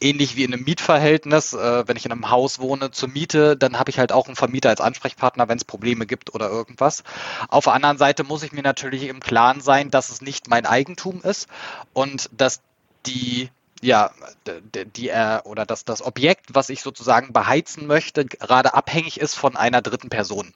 ähnlich 0.00 0.36
wie 0.36 0.44
in 0.44 0.52
einem 0.52 0.64
Mietverhältnis, 0.64 1.52
äh, 1.54 1.88
wenn 1.88 1.96
ich 1.96 2.04
in 2.04 2.12
einem 2.12 2.30
Haus 2.30 2.58
wohne 2.58 2.90
zur 2.90 3.08
Miete, 3.08 3.56
dann 3.56 3.78
habe 3.78 3.90
ich 3.90 3.98
halt 3.98 4.12
auch 4.12 4.26
einen 4.26 4.36
Vermieter 4.36 4.68
als 4.68 4.80
Ansprechpartner, 4.80 5.48
wenn 5.48 5.58
es 5.58 5.64
Probleme 5.64 6.06
gibt 6.06 6.34
oder 6.34 6.48
irgendwas. 6.48 7.02
Auf 7.48 7.64
der 7.64 7.72
anderen 7.72 7.98
Seite 7.98 8.24
muss 8.24 8.42
ich 8.42 8.52
mir 8.52 8.62
natürlich 8.62 9.04
im 9.04 9.20
Klaren 9.20 9.60
sein, 9.60 9.90
dass 9.90 10.10
es 10.10 10.20
nicht 10.20 10.48
mein 10.48 10.66
Eigentum 10.66 11.22
ist 11.22 11.48
und 11.92 12.30
dass 12.36 12.60
die 13.06 13.50
ja, 13.82 14.10
die, 14.46 14.86
die 14.86 15.08
äh, 15.10 15.40
oder 15.44 15.66
dass 15.66 15.84
das 15.84 16.00
Objekt, 16.02 16.54
was 16.54 16.70
ich 16.70 16.82
sozusagen 16.82 17.34
beheizen 17.34 17.86
möchte, 17.86 18.24
gerade 18.24 18.72
abhängig 18.72 19.20
ist 19.20 19.34
von 19.34 19.54
einer 19.54 19.82
dritten 19.82 20.08
Person, 20.08 20.54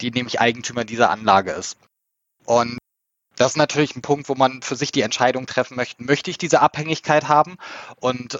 die 0.00 0.12
nämlich 0.12 0.40
Eigentümer 0.40 0.84
dieser 0.84 1.10
Anlage 1.10 1.50
ist. 1.50 1.76
Und 2.44 2.78
das 3.36 3.52
ist 3.52 3.56
natürlich 3.56 3.96
ein 3.96 4.02
Punkt, 4.02 4.28
wo 4.28 4.34
man 4.34 4.62
für 4.62 4.76
sich 4.76 4.92
die 4.92 5.02
Entscheidung 5.02 5.46
treffen 5.46 5.76
möchte, 5.76 6.02
möchte 6.04 6.30
ich 6.30 6.38
diese 6.38 6.60
Abhängigkeit 6.60 7.26
haben? 7.26 7.56
Und 7.96 8.38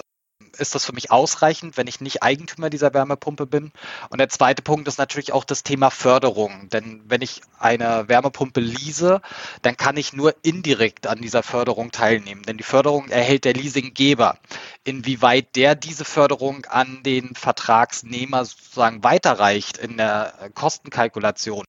ist 0.58 0.74
das 0.74 0.84
für 0.84 0.92
mich 0.92 1.10
ausreichend, 1.10 1.76
wenn 1.76 1.86
ich 1.86 2.00
nicht 2.00 2.22
Eigentümer 2.22 2.70
dieser 2.70 2.94
Wärmepumpe 2.94 3.46
bin. 3.46 3.72
Und 4.08 4.18
der 4.18 4.28
zweite 4.28 4.62
Punkt 4.62 4.88
ist 4.88 4.98
natürlich 4.98 5.32
auch 5.32 5.44
das 5.44 5.62
Thema 5.62 5.90
Förderung. 5.90 6.68
Denn 6.70 7.02
wenn 7.06 7.22
ich 7.22 7.42
eine 7.58 8.08
Wärmepumpe 8.08 8.60
lease, 8.60 9.20
dann 9.62 9.76
kann 9.76 9.96
ich 9.96 10.12
nur 10.12 10.34
indirekt 10.42 11.06
an 11.06 11.20
dieser 11.20 11.42
Förderung 11.42 11.90
teilnehmen. 11.90 12.42
Denn 12.42 12.56
die 12.56 12.64
Förderung 12.64 13.08
erhält 13.08 13.44
der 13.44 13.54
Leasinggeber. 13.54 14.38
Inwieweit 14.84 15.56
der 15.56 15.74
diese 15.74 16.04
Förderung 16.04 16.64
an 16.66 17.02
den 17.02 17.34
Vertragsnehmer 17.34 18.44
sozusagen 18.44 19.02
weiterreicht 19.04 19.78
in 19.78 19.96
der 19.96 20.50
Kostenkalkulation, 20.54 21.64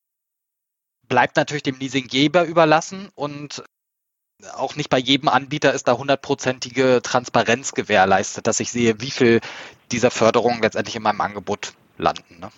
bleibt 1.08 1.36
natürlich 1.36 1.64
dem 1.64 1.78
Leasinggeber 1.78 2.46
überlassen 2.46 3.10
und 3.16 3.64
auch 4.56 4.76
nicht 4.76 4.90
bei 4.90 4.98
jedem 4.98 5.30
Anbieter 5.30 5.74
ist 5.74 5.88
da 5.88 5.98
hundertprozentige 5.98 7.02
Transparenz 7.04 7.74
gewährleistet, 7.74 8.48
dass 8.48 8.60
ich 8.60 8.72
sehe, 8.72 9.02
wie 9.02 9.12
viel 9.12 9.42
dieser 9.92 10.12
Förderungen 10.12 10.62
letztendlich 10.62 10.96
in 10.96 11.04
meinem 11.04 11.22
Angebot 11.22 11.74
landen. 11.98 12.40
Ne? 12.40 12.50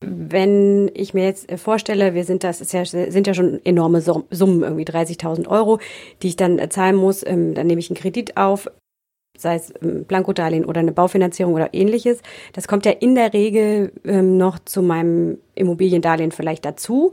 Wenn 0.00 0.90
ich 0.94 1.14
mir 1.14 1.24
jetzt 1.24 1.50
vorstelle, 1.60 2.14
wir 2.14 2.24
sind 2.24 2.44
das 2.44 2.60
ist 2.60 2.72
ja, 2.72 2.84
sind 2.84 3.26
ja 3.26 3.34
schon 3.34 3.64
enorme 3.64 4.00
Summen, 4.00 4.62
irgendwie 4.62 4.84
30.000 4.84 5.46
Euro, 5.48 5.78
die 6.22 6.28
ich 6.28 6.36
dann 6.36 6.70
zahlen 6.70 6.96
muss, 6.96 7.24
ähm, 7.24 7.54
dann 7.54 7.66
nehme 7.66 7.80
ich 7.80 7.90
einen 7.90 7.98
Kredit 7.98 8.36
auf, 8.36 8.68
sei 9.38 9.54
es 9.54 9.72
ein 9.76 10.04
Blankodarlehen 10.04 10.64
oder 10.64 10.80
eine 10.80 10.92
Baufinanzierung 10.92 11.54
oder 11.54 11.72
ähnliches. 11.72 12.20
Das 12.52 12.66
kommt 12.66 12.84
ja 12.84 12.92
in 12.92 13.14
der 13.14 13.32
Regel 13.32 13.92
ähm, 14.04 14.36
noch 14.36 14.58
zu 14.58 14.82
meinem 14.82 15.38
Immobiliendarlehen 15.54 16.32
vielleicht 16.32 16.64
dazu. 16.64 17.12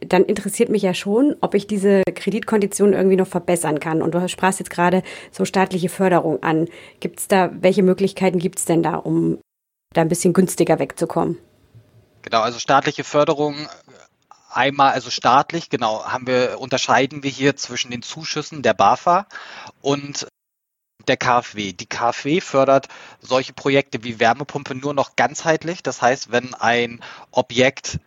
Dann 0.00 0.24
interessiert 0.24 0.70
mich 0.70 0.82
ja 0.82 0.94
schon, 0.94 1.36
ob 1.40 1.54
ich 1.54 1.66
diese 1.66 2.02
Kreditkonditionen 2.14 2.94
irgendwie 2.94 3.16
noch 3.16 3.26
verbessern 3.26 3.80
kann. 3.80 4.02
Und 4.02 4.14
du 4.14 4.28
sprachst 4.28 4.58
jetzt 4.58 4.70
gerade 4.70 5.02
so 5.30 5.44
staatliche 5.44 5.88
Förderung 5.88 6.42
an. 6.42 6.68
Gibt 7.00 7.20
es 7.20 7.28
da, 7.28 7.50
welche 7.60 7.82
Möglichkeiten 7.82 8.38
gibt 8.38 8.58
es 8.58 8.64
denn 8.64 8.82
da, 8.82 8.96
um 8.96 9.38
da 9.94 10.00
ein 10.00 10.08
bisschen 10.08 10.32
günstiger 10.32 10.78
wegzukommen? 10.78 11.38
Genau, 12.22 12.40
also 12.40 12.58
staatliche 12.58 13.04
Förderung 13.04 13.54
einmal, 14.50 14.92
also 14.92 15.10
staatlich, 15.10 15.70
genau, 15.70 16.04
haben 16.04 16.26
wir, 16.26 16.60
unterscheiden 16.60 17.22
wir 17.22 17.30
hier 17.30 17.56
zwischen 17.56 17.90
den 17.90 18.02
Zuschüssen 18.02 18.62
der 18.62 18.74
BAFA 18.74 19.26
und 19.80 20.26
der 21.08 21.16
KfW. 21.16 21.72
Die 21.72 21.86
KfW 21.86 22.40
fördert 22.40 22.88
solche 23.20 23.52
Projekte 23.52 24.04
wie 24.04 24.20
Wärmepumpe 24.20 24.74
nur 24.74 24.94
noch 24.94 25.16
ganzheitlich. 25.16 25.82
Das 25.82 26.02
heißt, 26.02 26.30
wenn 26.30 26.54
ein 26.54 27.02
Objekt 27.30 27.98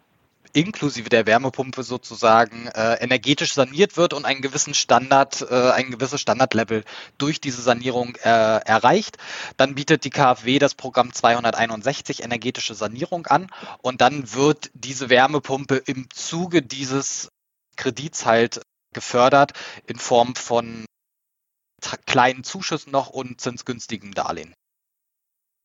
inklusive 0.54 1.10
der 1.10 1.26
Wärmepumpe 1.26 1.84
sozusagen 1.84 2.68
äh, 2.68 2.96
energetisch 2.96 3.54
saniert 3.54 3.98
wird 3.98 4.14
und 4.14 4.26
einen 4.26 4.42
gewissen 4.42 4.74
Standard, 4.74 5.42
äh, 5.42 5.72
ein 5.72 5.92
gewisses 5.92 6.22
Standardlevel 6.22 6.84
durch 7.18 7.42
diese 7.42 7.62
Sanierung 7.62 8.16
äh, 8.18 8.30
erreicht, 8.30 9.18
dann 9.58 9.76
bietet 9.76 10.06
die 10.06 10.12
KfW 10.12 10.60
das 10.60 10.76
Programm 10.76 11.12
261 11.12 12.24
energetische 12.24 12.76
Sanierung 12.76 13.26
an 13.28 13.50
und 13.82 14.02
dann 14.02 14.34
wird 14.34 14.70
diese 14.74 15.10
Wärmepumpe 15.10 15.76
im 15.76 16.08
Zuge 16.12 16.62
dieses 16.62 17.30
Kredits 17.76 18.26
halt 18.26 18.62
gefördert 18.94 19.54
in 19.88 19.98
Form 19.98 20.36
von 20.36 20.86
kleinen 22.06 22.44
Zuschüssen 22.44 22.92
noch 22.92 23.10
und 23.10 23.42
zinsgünstigen 23.42 24.12
Darlehen. 24.12 24.54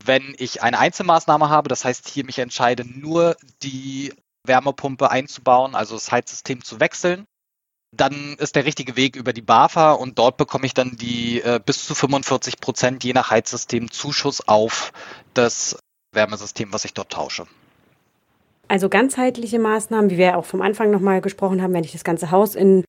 Wenn 0.05 0.35
ich 0.39 0.63
eine 0.63 0.79
Einzelmaßnahme 0.79 1.51
habe, 1.51 1.69
das 1.69 1.85
heißt 1.85 2.09
hier 2.09 2.25
mich 2.25 2.39
entscheide, 2.39 2.85
nur 2.85 3.37
die 3.63 4.15
Wärmepumpe 4.49 5.11
einzubauen, 5.11 5.75
also 5.75 5.95
das 5.95 6.11
Heizsystem 6.11 6.65
zu 6.65 6.81
wechseln, 6.81 7.25
dann 7.97 8.37
ist 8.39 8.57
der 8.57 8.65
richtige 8.65 8.97
Weg 8.97 9.17
über 9.17 9.33
die 9.33 9.43
BAFA 9.43 9.93
und 9.93 10.19
dort 10.19 10.37
bekomme 10.37 10.67
ich 10.67 10.75
dann 10.75 10.97
die 10.97 11.41
äh, 11.41 11.61
bis 11.65 11.85
zu 11.87 11.95
45 11.95 12.61
Prozent 12.61 13.05
je 13.05 13.13
nach 13.13 13.31
Heizsystem 13.31 13.91
Zuschuss 13.91 14.47
auf 14.47 14.93
das 15.35 15.79
Wärmesystem, 16.13 16.73
was 16.73 16.85
ich 16.85 16.95
dort 16.95 17.13
tausche. 17.13 17.47
Also 18.69 18.91
ganzheitliche 18.91 19.59
Maßnahmen, 19.59 20.11
wie 20.11 20.19
wir 20.19 20.37
auch 20.37 20.45
vom 20.45 20.61
Anfang 20.61 20.91
nochmal 20.91 21.23
gesprochen 21.23 21.63
haben, 21.63 21.73
wenn 21.73 21.85
ich 21.85 21.93
das 21.93 22.05
ganze 22.05 22.31
Haus 22.31 22.55
in 22.55 22.85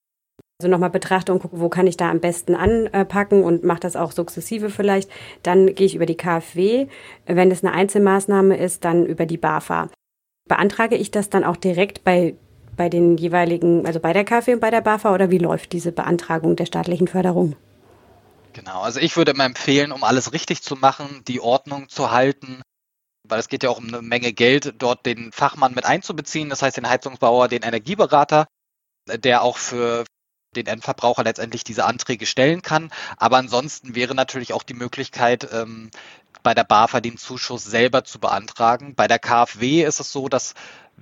also 0.61 0.69
nochmal 0.69 0.89
betrachte 0.89 1.31
und 1.31 1.39
gucke, 1.39 1.61
wo 1.61 1.69
kann 1.69 1.87
ich 1.87 1.95
da 1.95 2.11
am 2.11 2.19
besten 2.19 2.53
anpacken 2.53 3.43
und 3.45 3.63
mache 3.63 3.79
das 3.79 3.95
auch 3.95 4.11
sukzessive 4.11 4.69
vielleicht. 4.69 5.09
Dann 5.41 5.73
gehe 5.73 5.85
ich 5.85 5.95
über 5.95 6.05
die 6.05 6.17
KfW. 6.17 6.87
Wenn 7.25 7.49
es 7.49 7.63
eine 7.63 7.73
Einzelmaßnahme 7.73 8.57
ist, 8.57 8.83
dann 8.83 9.05
über 9.05 9.25
die 9.25 9.37
BAFA. 9.37 9.89
Beantrage 10.49 10.97
ich 10.97 11.11
das 11.11 11.29
dann 11.29 11.45
auch 11.45 11.55
direkt 11.55 12.03
bei, 12.03 12.35
bei 12.75 12.89
den 12.89 13.17
jeweiligen, 13.17 13.85
also 13.85 14.01
bei 14.01 14.11
der 14.11 14.25
KfW 14.25 14.55
und 14.55 14.59
bei 14.59 14.71
der 14.71 14.81
BAFA 14.81 15.13
oder 15.13 15.31
wie 15.31 15.37
läuft 15.37 15.71
diese 15.71 15.93
Beantragung 15.93 16.57
der 16.57 16.65
staatlichen 16.65 17.07
Förderung? 17.07 17.55
Genau, 18.51 18.81
also 18.81 18.99
ich 18.99 19.15
würde 19.15 19.31
immer 19.31 19.45
empfehlen, 19.45 19.91
um 19.93 20.03
alles 20.03 20.33
richtig 20.33 20.63
zu 20.63 20.75
machen, 20.75 21.23
die 21.27 21.39
Ordnung 21.39 21.87
zu 21.87 22.11
halten, 22.11 22.61
weil 23.27 23.39
es 23.39 23.47
geht 23.47 23.63
ja 23.63 23.69
auch 23.69 23.77
um 23.77 23.87
eine 23.87 24.01
Menge 24.01 24.33
Geld, 24.33 24.73
dort 24.79 25.05
den 25.05 25.31
Fachmann 25.31 25.75
mit 25.75 25.85
einzubeziehen, 25.85 26.49
das 26.49 26.63
heißt 26.63 26.75
den 26.75 26.89
Heizungsbauer, 26.89 27.47
den 27.47 27.61
Energieberater, 27.61 28.47
der 29.07 29.43
auch 29.43 29.57
für 29.57 30.03
den 30.55 30.65
Endverbraucher 30.65 31.23
letztendlich 31.23 31.63
diese 31.63 31.85
Anträge 31.85 32.25
stellen 32.25 32.63
kann. 32.63 32.91
Aber 33.17 33.37
ansonsten 33.37 33.93
wäre 33.93 34.15
natürlich 34.15 34.51
auch 34.51 34.63
die 34.63 34.73
Möglichkeit, 34.73 35.47
ähm, 35.53 35.91
bei 36.43 36.53
der 36.53 36.63
BAFA 36.63 37.01
den 37.01 37.17
Zuschuss 37.17 37.63
selber 37.63 38.03
zu 38.03 38.19
beantragen. 38.19 38.95
Bei 38.95 39.07
der 39.07 39.19
KfW 39.19 39.83
ist 39.83 39.99
es 39.99 40.11
so, 40.11 40.29
dass 40.29 40.53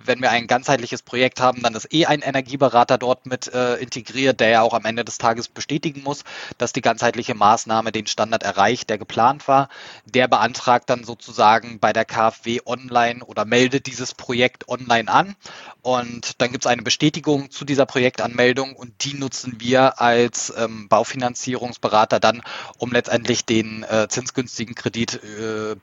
wenn 0.06 0.22
wir 0.22 0.32
ein 0.32 0.48
ganzheitliches 0.48 1.02
Projekt 1.02 1.40
haben, 1.40 1.62
dann 1.62 1.76
ist 1.76 1.94
eh 1.94 2.06
ein 2.06 2.22
Energieberater 2.22 2.98
dort 2.98 3.26
mit 3.26 3.54
äh, 3.54 3.76
integriert, 3.76 4.40
der 4.40 4.50
ja 4.50 4.62
auch 4.62 4.74
am 4.74 4.86
Ende 4.86 5.04
des 5.04 5.18
Tages 5.18 5.48
bestätigen 5.48 6.04
muss, 6.04 6.24
dass 6.58 6.74
die 6.74 6.82
ganzheitliche 6.82 7.36
Maßnahme 7.36 7.92
den 7.92 8.08
Standard 8.08 8.44
erreicht, 8.44 8.90
der 8.90 8.98
geplant 8.98 9.48
war. 9.48 9.70
Der 10.06 10.28
beantragt 10.28 10.90
dann 10.90 11.04
sozusagen 11.04 11.80
bei 11.80 11.94
der 11.94 12.06
KfW 12.06 12.60
online 12.66 13.24
oder 13.24 13.46
meldet 13.46 13.88
dieses 13.88 14.14
Projekt 14.14 14.68
online 14.70 15.12
an. 15.12 15.36
Und 15.82 16.42
dann 16.42 16.52
gibt 16.52 16.66
es 16.66 16.68
eine 16.68 16.84
Bestätigung 16.84 17.52
zu 17.52 17.66
dieser 17.66 17.86
Projektanmeldung 17.86 18.76
und 18.76 19.04
die 19.04 19.14
nutzen 19.14 19.60
wir 19.60 20.02
als 20.02 20.54
ähm, 20.58 20.88
Baufinanzierungsberater 20.90 22.20
dann, 22.20 22.42
um 22.78 22.92
letztendlich 22.92 23.46
den 23.46 23.84
äh, 23.84 24.08
zinsgünstigen 24.10 24.76
Kredit 24.76 25.16
äh, 25.24 25.76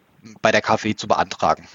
bei 0.42 0.52
der 0.52 0.62
KfW 0.62 0.94
zu 0.94 1.08
beantragen. 1.08 1.66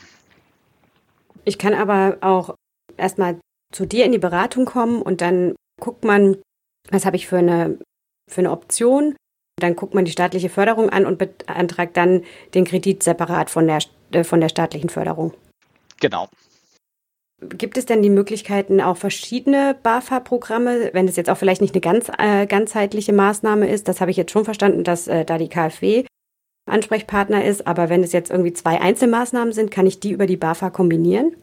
Ich 1.45 1.57
kann 1.57 1.73
aber 1.73 2.17
auch 2.21 2.55
erstmal 2.97 3.39
zu 3.73 3.85
dir 3.85 4.05
in 4.05 4.11
die 4.11 4.17
Beratung 4.17 4.65
kommen 4.65 5.01
und 5.01 5.21
dann 5.21 5.55
guckt 5.79 6.03
man, 6.03 6.37
was 6.89 7.05
habe 7.05 7.15
ich 7.15 7.27
für 7.27 7.37
eine, 7.37 7.77
für 8.29 8.41
eine 8.41 8.51
Option. 8.51 9.15
Dann 9.59 9.75
guckt 9.75 9.93
man 9.93 10.05
die 10.05 10.11
staatliche 10.11 10.49
Förderung 10.49 10.89
an 10.89 11.05
und 11.05 11.17
beantragt 11.17 11.97
dann 11.97 12.23
den 12.53 12.65
Kredit 12.65 13.03
separat 13.03 13.49
von 13.49 13.67
der, 13.67 13.79
äh, 14.11 14.23
von 14.23 14.41
der 14.41 14.49
staatlichen 14.49 14.89
Förderung. 14.89 15.33
Genau. 15.99 16.29
Gibt 17.41 17.77
es 17.77 17.85
denn 17.85 18.01
die 18.01 18.09
Möglichkeiten, 18.09 18.81
auch 18.81 18.97
verschiedene 18.97 19.77
BAFA-Programme, 19.81 20.89
wenn 20.93 21.07
es 21.07 21.15
jetzt 21.15 21.29
auch 21.29 21.37
vielleicht 21.37 21.61
nicht 21.61 21.73
eine 21.73 21.81
ganz 21.81 22.11
äh, 22.17 22.45
ganzheitliche 22.47 23.13
Maßnahme 23.13 23.69
ist, 23.69 23.87
das 23.87 24.01
habe 24.01 24.11
ich 24.11 24.17
jetzt 24.17 24.31
schon 24.31 24.43
verstanden, 24.43 24.83
dass 24.83 25.07
äh, 25.07 25.23
da 25.23 25.37
die 25.37 25.47
KfW 25.47 26.05
Ansprechpartner 26.69 27.43
ist. 27.43 27.67
Aber 27.67 27.89
wenn 27.89 28.03
es 28.03 28.11
jetzt 28.11 28.31
irgendwie 28.31 28.53
zwei 28.53 28.79
Einzelmaßnahmen 28.81 29.53
sind, 29.53 29.71
kann 29.71 29.87
ich 29.87 29.99
die 29.99 30.11
über 30.11 30.27
die 30.27 30.37
BAFA 30.37 30.69
kombinieren? 30.69 31.35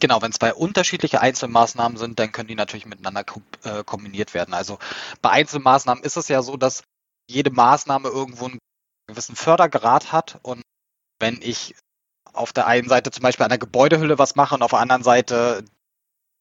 Genau, 0.00 0.22
wenn 0.22 0.32
zwei 0.32 0.54
unterschiedliche 0.54 1.20
Einzelmaßnahmen 1.20 1.98
sind, 1.98 2.18
dann 2.18 2.32
können 2.32 2.48
die 2.48 2.54
natürlich 2.54 2.86
miteinander 2.86 3.24
äh, 3.64 3.84
kombiniert 3.84 4.32
werden. 4.32 4.54
Also 4.54 4.78
bei 5.20 5.30
Einzelmaßnahmen 5.30 6.02
ist 6.02 6.16
es 6.16 6.28
ja 6.28 6.42
so, 6.42 6.56
dass 6.56 6.82
jede 7.28 7.50
Maßnahme 7.50 8.08
irgendwo 8.08 8.46
einen 8.46 8.58
gewissen 9.06 9.36
Fördergrad 9.36 10.10
hat. 10.10 10.38
Und 10.42 10.62
wenn 11.18 11.38
ich 11.42 11.74
auf 12.32 12.52
der 12.52 12.66
einen 12.66 12.88
Seite 12.88 13.10
zum 13.10 13.22
Beispiel 13.22 13.44
an 13.44 13.50
der 13.50 13.58
Gebäudehülle 13.58 14.18
was 14.18 14.36
mache 14.36 14.54
und 14.54 14.62
auf 14.62 14.70
der 14.70 14.80
anderen 14.80 15.02
Seite 15.02 15.64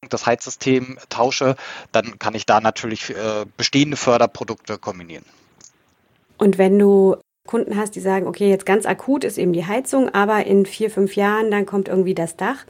das 0.08 0.26
Heizsystem 0.26 0.98
tausche, 1.10 1.58
dann 1.92 2.18
kann 2.20 2.36
ich 2.36 2.46
da 2.46 2.62
natürlich 2.62 3.10
äh, 3.10 3.46
bestehende 3.58 3.98
Förderprodukte 3.98 4.78
kombinieren. 4.78 5.26
Und 6.38 6.58
wenn 6.58 6.80
du 6.80 7.18
Kunden 7.50 7.78
hast, 7.78 7.96
die 7.96 8.00
sagen, 8.00 8.28
okay, 8.28 8.48
jetzt 8.48 8.68
ganz 8.68 8.86
akut 8.86 9.24
ist 9.24 9.40
eben 9.40 9.54
die 9.54 9.66
Heizung, 9.66 10.08
aber 10.14 10.46
in 10.46 10.68
vier, 10.68 10.92
fünf 10.92 11.16
Jahren, 11.16 11.50
dann 11.50 11.66
kommt 11.66 11.88
irgendwie 11.88 12.14
das 12.14 12.38
Dach. 12.38 12.68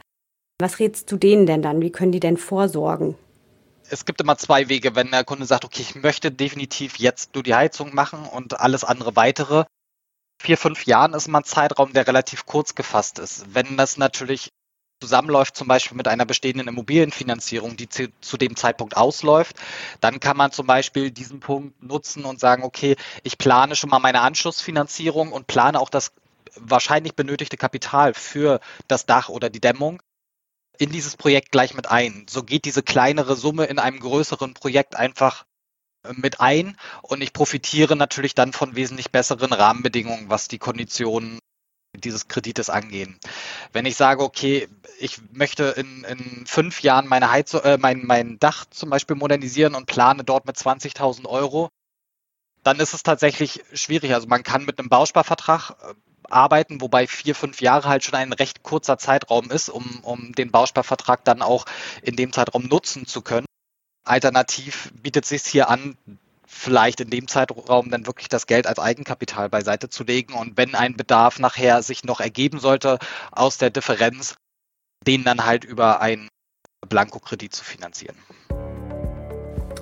Was 0.58 0.78
rätst 0.78 1.12
du 1.12 1.18
denen 1.18 1.44
denn 1.44 1.60
dann? 1.60 1.82
Wie 1.82 1.92
können 1.92 2.12
die 2.12 2.20
denn 2.20 2.38
vorsorgen? 2.38 3.14
Es 3.90 4.06
gibt 4.06 4.22
immer 4.22 4.38
zwei 4.38 4.70
Wege, 4.70 4.94
wenn 4.94 5.10
der 5.10 5.24
Kunde 5.24 5.44
sagt, 5.44 5.66
okay, 5.66 5.82
ich 5.82 5.96
möchte 5.96 6.32
definitiv 6.32 6.98
jetzt 6.98 7.34
nur 7.34 7.42
die 7.42 7.54
Heizung 7.54 7.94
machen 7.94 8.20
und 8.24 8.58
alles 8.58 8.82
andere 8.82 9.16
weitere. 9.16 9.64
Vier, 10.40 10.56
fünf 10.56 10.86
Jahren 10.86 11.12
ist 11.12 11.28
immer 11.28 11.40
ein 11.40 11.44
Zeitraum, 11.44 11.92
der 11.92 12.06
relativ 12.06 12.46
kurz 12.46 12.74
gefasst 12.74 13.18
ist. 13.18 13.54
Wenn 13.54 13.76
das 13.76 13.98
natürlich 13.98 14.48
zusammenläuft, 15.00 15.56
zum 15.56 15.68
Beispiel 15.68 15.96
mit 15.96 16.08
einer 16.08 16.26
bestehenden 16.26 16.68
Immobilienfinanzierung, 16.68 17.76
die 17.76 17.88
zu, 17.88 18.36
dem 18.36 18.56
Zeitpunkt 18.56 18.96
ausläuft, 18.96 19.56
dann 20.00 20.20
kann 20.20 20.36
man 20.36 20.52
zum 20.52 20.66
Beispiel 20.66 21.10
diesen 21.10 21.40
Punkt 21.40 21.82
nutzen 21.82 22.24
und 22.24 22.38
sagen, 22.38 22.62
okay, 22.62 22.96
ich 23.22 23.38
plane 23.38 23.76
schon 23.76 23.90
mal 23.90 23.98
meine 23.98 24.20
Anschlussfinanzierung 24.20 25.32
und 25.32 25.46
plane 25.46 25.80
auch 25.80 25.90
das 25.90 26.12
wahrscheinlich 26.56 27.14
benötigte 27.14 27.56
Kapital 27.56 28.14
für 28.14 28.60
das 28.88 29.06
Dach 29.06 29.28
oder 29.28 29.50
die 29.50 29.60
Dämmung 29.60 30.02
in 30.78 30.90
dieses 30.90 31.16
Projekt 31.16 31.52
gleich 31.52 31.74
mit 31.74 31.90
ein. 31.90 32.26
So 32.28 32.42
geht 32.42 32.64
diese 32.64 32.82
kleinere 32.82 33.36
Summe 33.36 33.66
in 33.66 33.78
einem 33.78 34.00
größeren 34.00 34.54
Projekt 34.54 34.96
einfach 34.96 35.44
äh, 36.04 36.12
mit 36.14 36.40
ein 36.40 36.76
und 37.02 37.22
ich 37.22 37.32
profitiere 37.32 37.96
natürlich 37.96 38.34
dann 38.34 38.52
von 38.52 38.76
wesentlich 38.76 39.10
besseren 39.10 39.52
Rahmenbedingungen, 39.52 40.30
was 40.30 40.48
die 40.48 40.58
Konditionen 40.58 41.38
dieses 42.00 42.28
Kredites 42.28 42.70
angehen. 42.70 43.18
Wenn 43.72 43.86
ich 43.86 43.96
sage, 43.96 44.22
okay, 44.22 44.68
ich 44.98 45.18
möchte 45.32 45.64
in, 45.76 46.04
in 46.04 46.46
fünf 46.46 46.82
Jahren 46.82 47.06
meine 47.06 47.30
Heizung, 47.30 47.62
äh, 47.62 47.78
mein, 47.78 48.04
mein 48.04 48.38
Dach 48.38 48.64
zum 48.70 48.90
Beispiel 48.90 49.16
modernisieren 49.16 49.74
und 49.74 49.86
plane 49.86 50.24
dort 50.24 50.46
mit 50.46 50.56
20.000 50.56 51.26
Euro, 51.26 51.70
dann 52.62 52.78
ist 52.80 52.94
es 52.94 53.02
tatsächlich 53.02 53.62
schwierig. 53.72 54.14
Also 54.14 54.26
man 54.28 54.42
kann 54.42 54.64
mit 54.64 54.78
einem 54.78 54.88
Bausparvertrag 54.88 55.70
äh, 55.70 55.94
arbeiten, 56.28 56.80
wobei 56.80 57.06
vier, 57.06 57.34
fünf 57.34 57.60
Jahre 57.60 57.88
halt 57.88 58.04
schon 58.04 58.14
ein 58.14 58.32
recht 58.32 58.62
kurzer 58.62 58.98
Zeitraum 58.98 59.50
ist, 59.50 59.68
um, 59.68 60.00
um 60.02 60.32
den 60.32 60.50
Bausparvertrag 60.50 61.24
dann 61.24 61.42
auch 61.42 61.64
in 62.02 62.16
dem 62.16 62.32
Zeitraum 62.32 62.66
nutzen 62.66 63.06
zu 63.06 63.22
können. 63.22 63.46
Alternativ 64.04 64.92
bietet 64.94 65.26
sich 65.26 65.42
hier 65.44 65.68
an, 65.68 65.96
vielleicht 66.52 67.00
in 67.00 67.10
dem 67.10 67.28
Zeitraum 67.28 67.90
dann 67.90 68.06
wirklich 68.06 68.28
das 68.28 68.46
Geld 68.46 68.66
als 68.66 68.80
Eigenkapital 68.80 69.48
beiseite 69.48 69.88
zu 69.88 70.02
legen 70.02 70.34
und 70.34 70.56
wenn 70.56 70.74
ein 70.74 70.96
Bedarf 70.96 71.38
nachher 71.38 71.80
sich 71.82 72.04
noch 72.04 72.20
ergeben 72.20 72.58
sollte 72.58 72.98
aus 73.30 73.56
der 73.56 73.70
Differenz, 73.70 74.34
den 75.06 75.22
dann 75.22 75.46
halt 75.46 75.64
über 75.64 76.00
einen 76.00 76.28
Blankokredit 76.88 77.54
zu 77.54 77.64
finanzieren. 77.64 78.16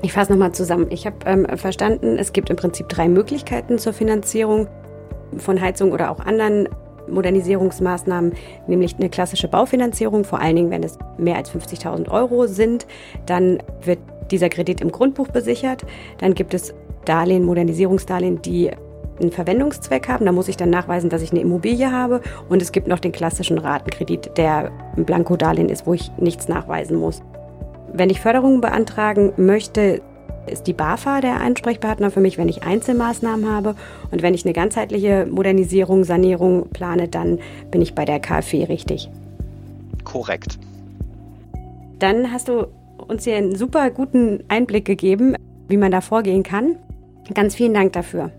Ich 0.02 0.12
fasse 0.12 0.30
nochmal 0.30 0.52
zusammen. 0.52 0.90
Ich 0.90 1.06
habe 1.06 1.16
ähm, 1.25 1.58
verstanden, 1.58 2.18
es 2.18 2.32
gibt 2.32 2.50
im 2.50 2.56
Prinzip 2.56 2.88
drei 2.88 3.08
Möglichkeiten 3.08 3.78
zur 3.78 3.94
Finanzierung 3.94 4.68
von 5.38 5.60
Heizung 5.60 5.90
oder 5.92 6.10
auch 6.10 6.20
anderen 6.20 6.68
Modernisierungsmaßnahmen, 7.08 8.34
nämlich 8.66 8.94
eine 8.96 9.08
klassische 9.08 9.48
Baufinanzierung, 9.48 10.25
vor 10.25 10.40
allen 10.40 10.56
Dingen, 10.56 10.70
wenn 10.70 10.82
es 10.82 10.98
mehr 11.16 11.37
als 11.37 11.50
50.000 11.50 12.10
Euro 12.10 12.46
sind. 12.46 12.87
Dann 13.26 13.62
wird 13.82 13.98
dieser 14.30 14.49
Kredit 14.49 14.80
im 14.80 14.92
Grundbuch 14.92 15.28
besichert. 15.28 15.85
Dann 16.18 16.35
gibt 16.35 16.54
es 16.54 16.75
Darlehen, 17.04 17.44
Modernisierungsdarlehen, 17.44 18.42
die 18.42 18.70
einen 19.20 19.32
Verwendungszweck 19.32 20.08
haben. 20.08 20.26
Da 20.26 20.32
muss 20.32 20.49
ich 20.49 20.56
dann 20.56 20.70
nachweisen, 20.70 21.11
dass 21.11 21.23
ich 21.23 21.30
eine 21.30 21.40
Immobilie 21.40 21.90
habe. 21.90 22.20
Und 22.49 22.62
es 22.62 22.73
gibt 22.73 22.88
noch 22.88 22.99
den 22.99 23.12
klassischen 23.12 23.58
Ratenkredit, 23.58 24.37
der 24.37 24.70
ein 24.97 25.04
Blankodarlehen 25.04 25.68
ist, 25.68 25.87
wo 25.87 25.94
ich 25.94 26.11
nichts 26.18 26.49
nachweisen 26.49 26.97
muss. 26.97 27.23
Wenn 27.92 28.11
ich 28.11 28.20
Förderungen 28.20 28.61
beantragen 28.61 29.32
möchte, 29.37 30.02
ist 30.47 30.66
die 30.66 30.73
BAFA 30.73 31.20
der 31.20 31.40
Ansprechpartner 31.40 32.11
für 32.11 32.20
mich, 32.20 32.38
wenn 32.38 32.49
ich 32.49 32.62
Einzelmaßnahmen 32.62 33.50
habe. 33.50 33.75
Und 34.11 34.23
wenn 34.23 34.35
ich 34.35 34.44
eine 34.44 34.54
ganzheitliche 34.54 35.26
Modernisierung, 35.30 36.04
Sanierung 36.04 36.68
plane, 36.70 37.08
dann 37.08 37.38
bin 37.70 37.82
ich 37.82 37.94
bei 37.94 38.04
der 38.04 38.20
KfW 38.20 38.64
richtig. 38.64 39.11
Korrekt. 40.04 40.58
Dann 41.99 42.32
hast 42.32 42.49
du 42.49 42.68
uns 43.09 43.25
hier 43.25 43.37
einen 43.37 43.57
super 43.57 43.91
guten 43.91 44.45
Einblick 44.49 44.85
gegeben, 44.85 45.35
wie 45.69 45.77
man 45.77 45.91
da 45.91 46.00
vorgehen 46.00 46.43
kann. 46.43 46.77
Ganz 47.35 47.55
vielen 47.55 47.75
Dank 47.75 47.93
dafür. 47.93 48.31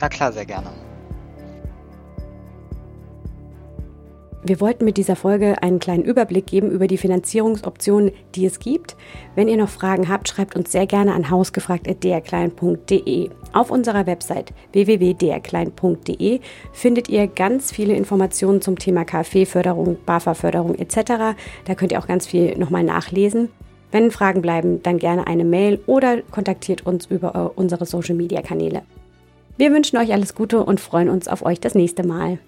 Na 0.00 0.08
klar, 0.08 0.32
sehr 0.32 0.44
gerne. 0.44 0.70
Wir 4.46 4.60
wollten 4.60 4.84
mit 4.84 4.98
dieser 4.98 5.16
Folge 5.16 5.62
einen 5.62 5.78
kleinen 5.78 6.04
Überblick 6.04 6.46
geben 6.46 6.70
über 6.70 6.86
die 6.86 6.98
Finanzierungsoptionen, 6.98 8.12
die 8.34 8.44
es 8.44 8.58
gibt. 8.58 8.94
Wenn 9.34 9.48
ihr 9.48 9.56
noch 9.56 9.70
Fragen 9.70 10.10
habt, 10.10 10.28
schreibt 10.28 10.54
uns 10.54 10.70
sehr 10.70 10.86
gerne 10.86 11.14
an 11.14 11.30
hausgefragt.drklein.de. 11.30 13.30
Auf 13.54 13.70
unserer 13.70 14.06
Website 14.06 14.52
www.drklein.de 14.72 16.40
findet 16.74 17.08
ihr 17.08 17.26
ganz 17.26 17.72
viele 17.72 17.94
Informationen 17.94 18.60
zum 18.60 18.78
Thema 18.78 19.06
KfW-Förderung, 19.06 19.96
BAFA-Förderung 20.04 20.74
etc. 20.74 21.34
Da 21.64 21.74
könnt 21.74 21.92
ihr 21.92 21.98
auch 21.98 22.06
ganz 22.06 22.26
viel 22.26 22.58
nochmal 22.58 22.84
nachlesen. 22.84 23.48
Wenn 23.92 24.10
Fragen 24.10 24.42
bleiben, 24.42 24.82
dann 24.82 24.98
gerne 24.98 25.26
eine 25.26 25.46
Mail 25.46 25.80
oder 25.86 26.20
kontaktiert 26.20 26.84
uns 26.84 27.06
über 27.06 27.52
unsere 27.54 27.86
Social-Media-Kanäle. 27.86 28.82
Wir 29.56 29.72
wünschen 29.72 29.96
euch 29.96 30.12
alles 30.12 30.34
Gute 30.34 30.62
und 30.62 30.80
freuen 30.80 31.08
uns 31.08 31.28
auf 31.28 31.46
euch 31.46 31.60
das 31.60 31.74
nächste 31.74 32.06
Mal. 32.06 32.40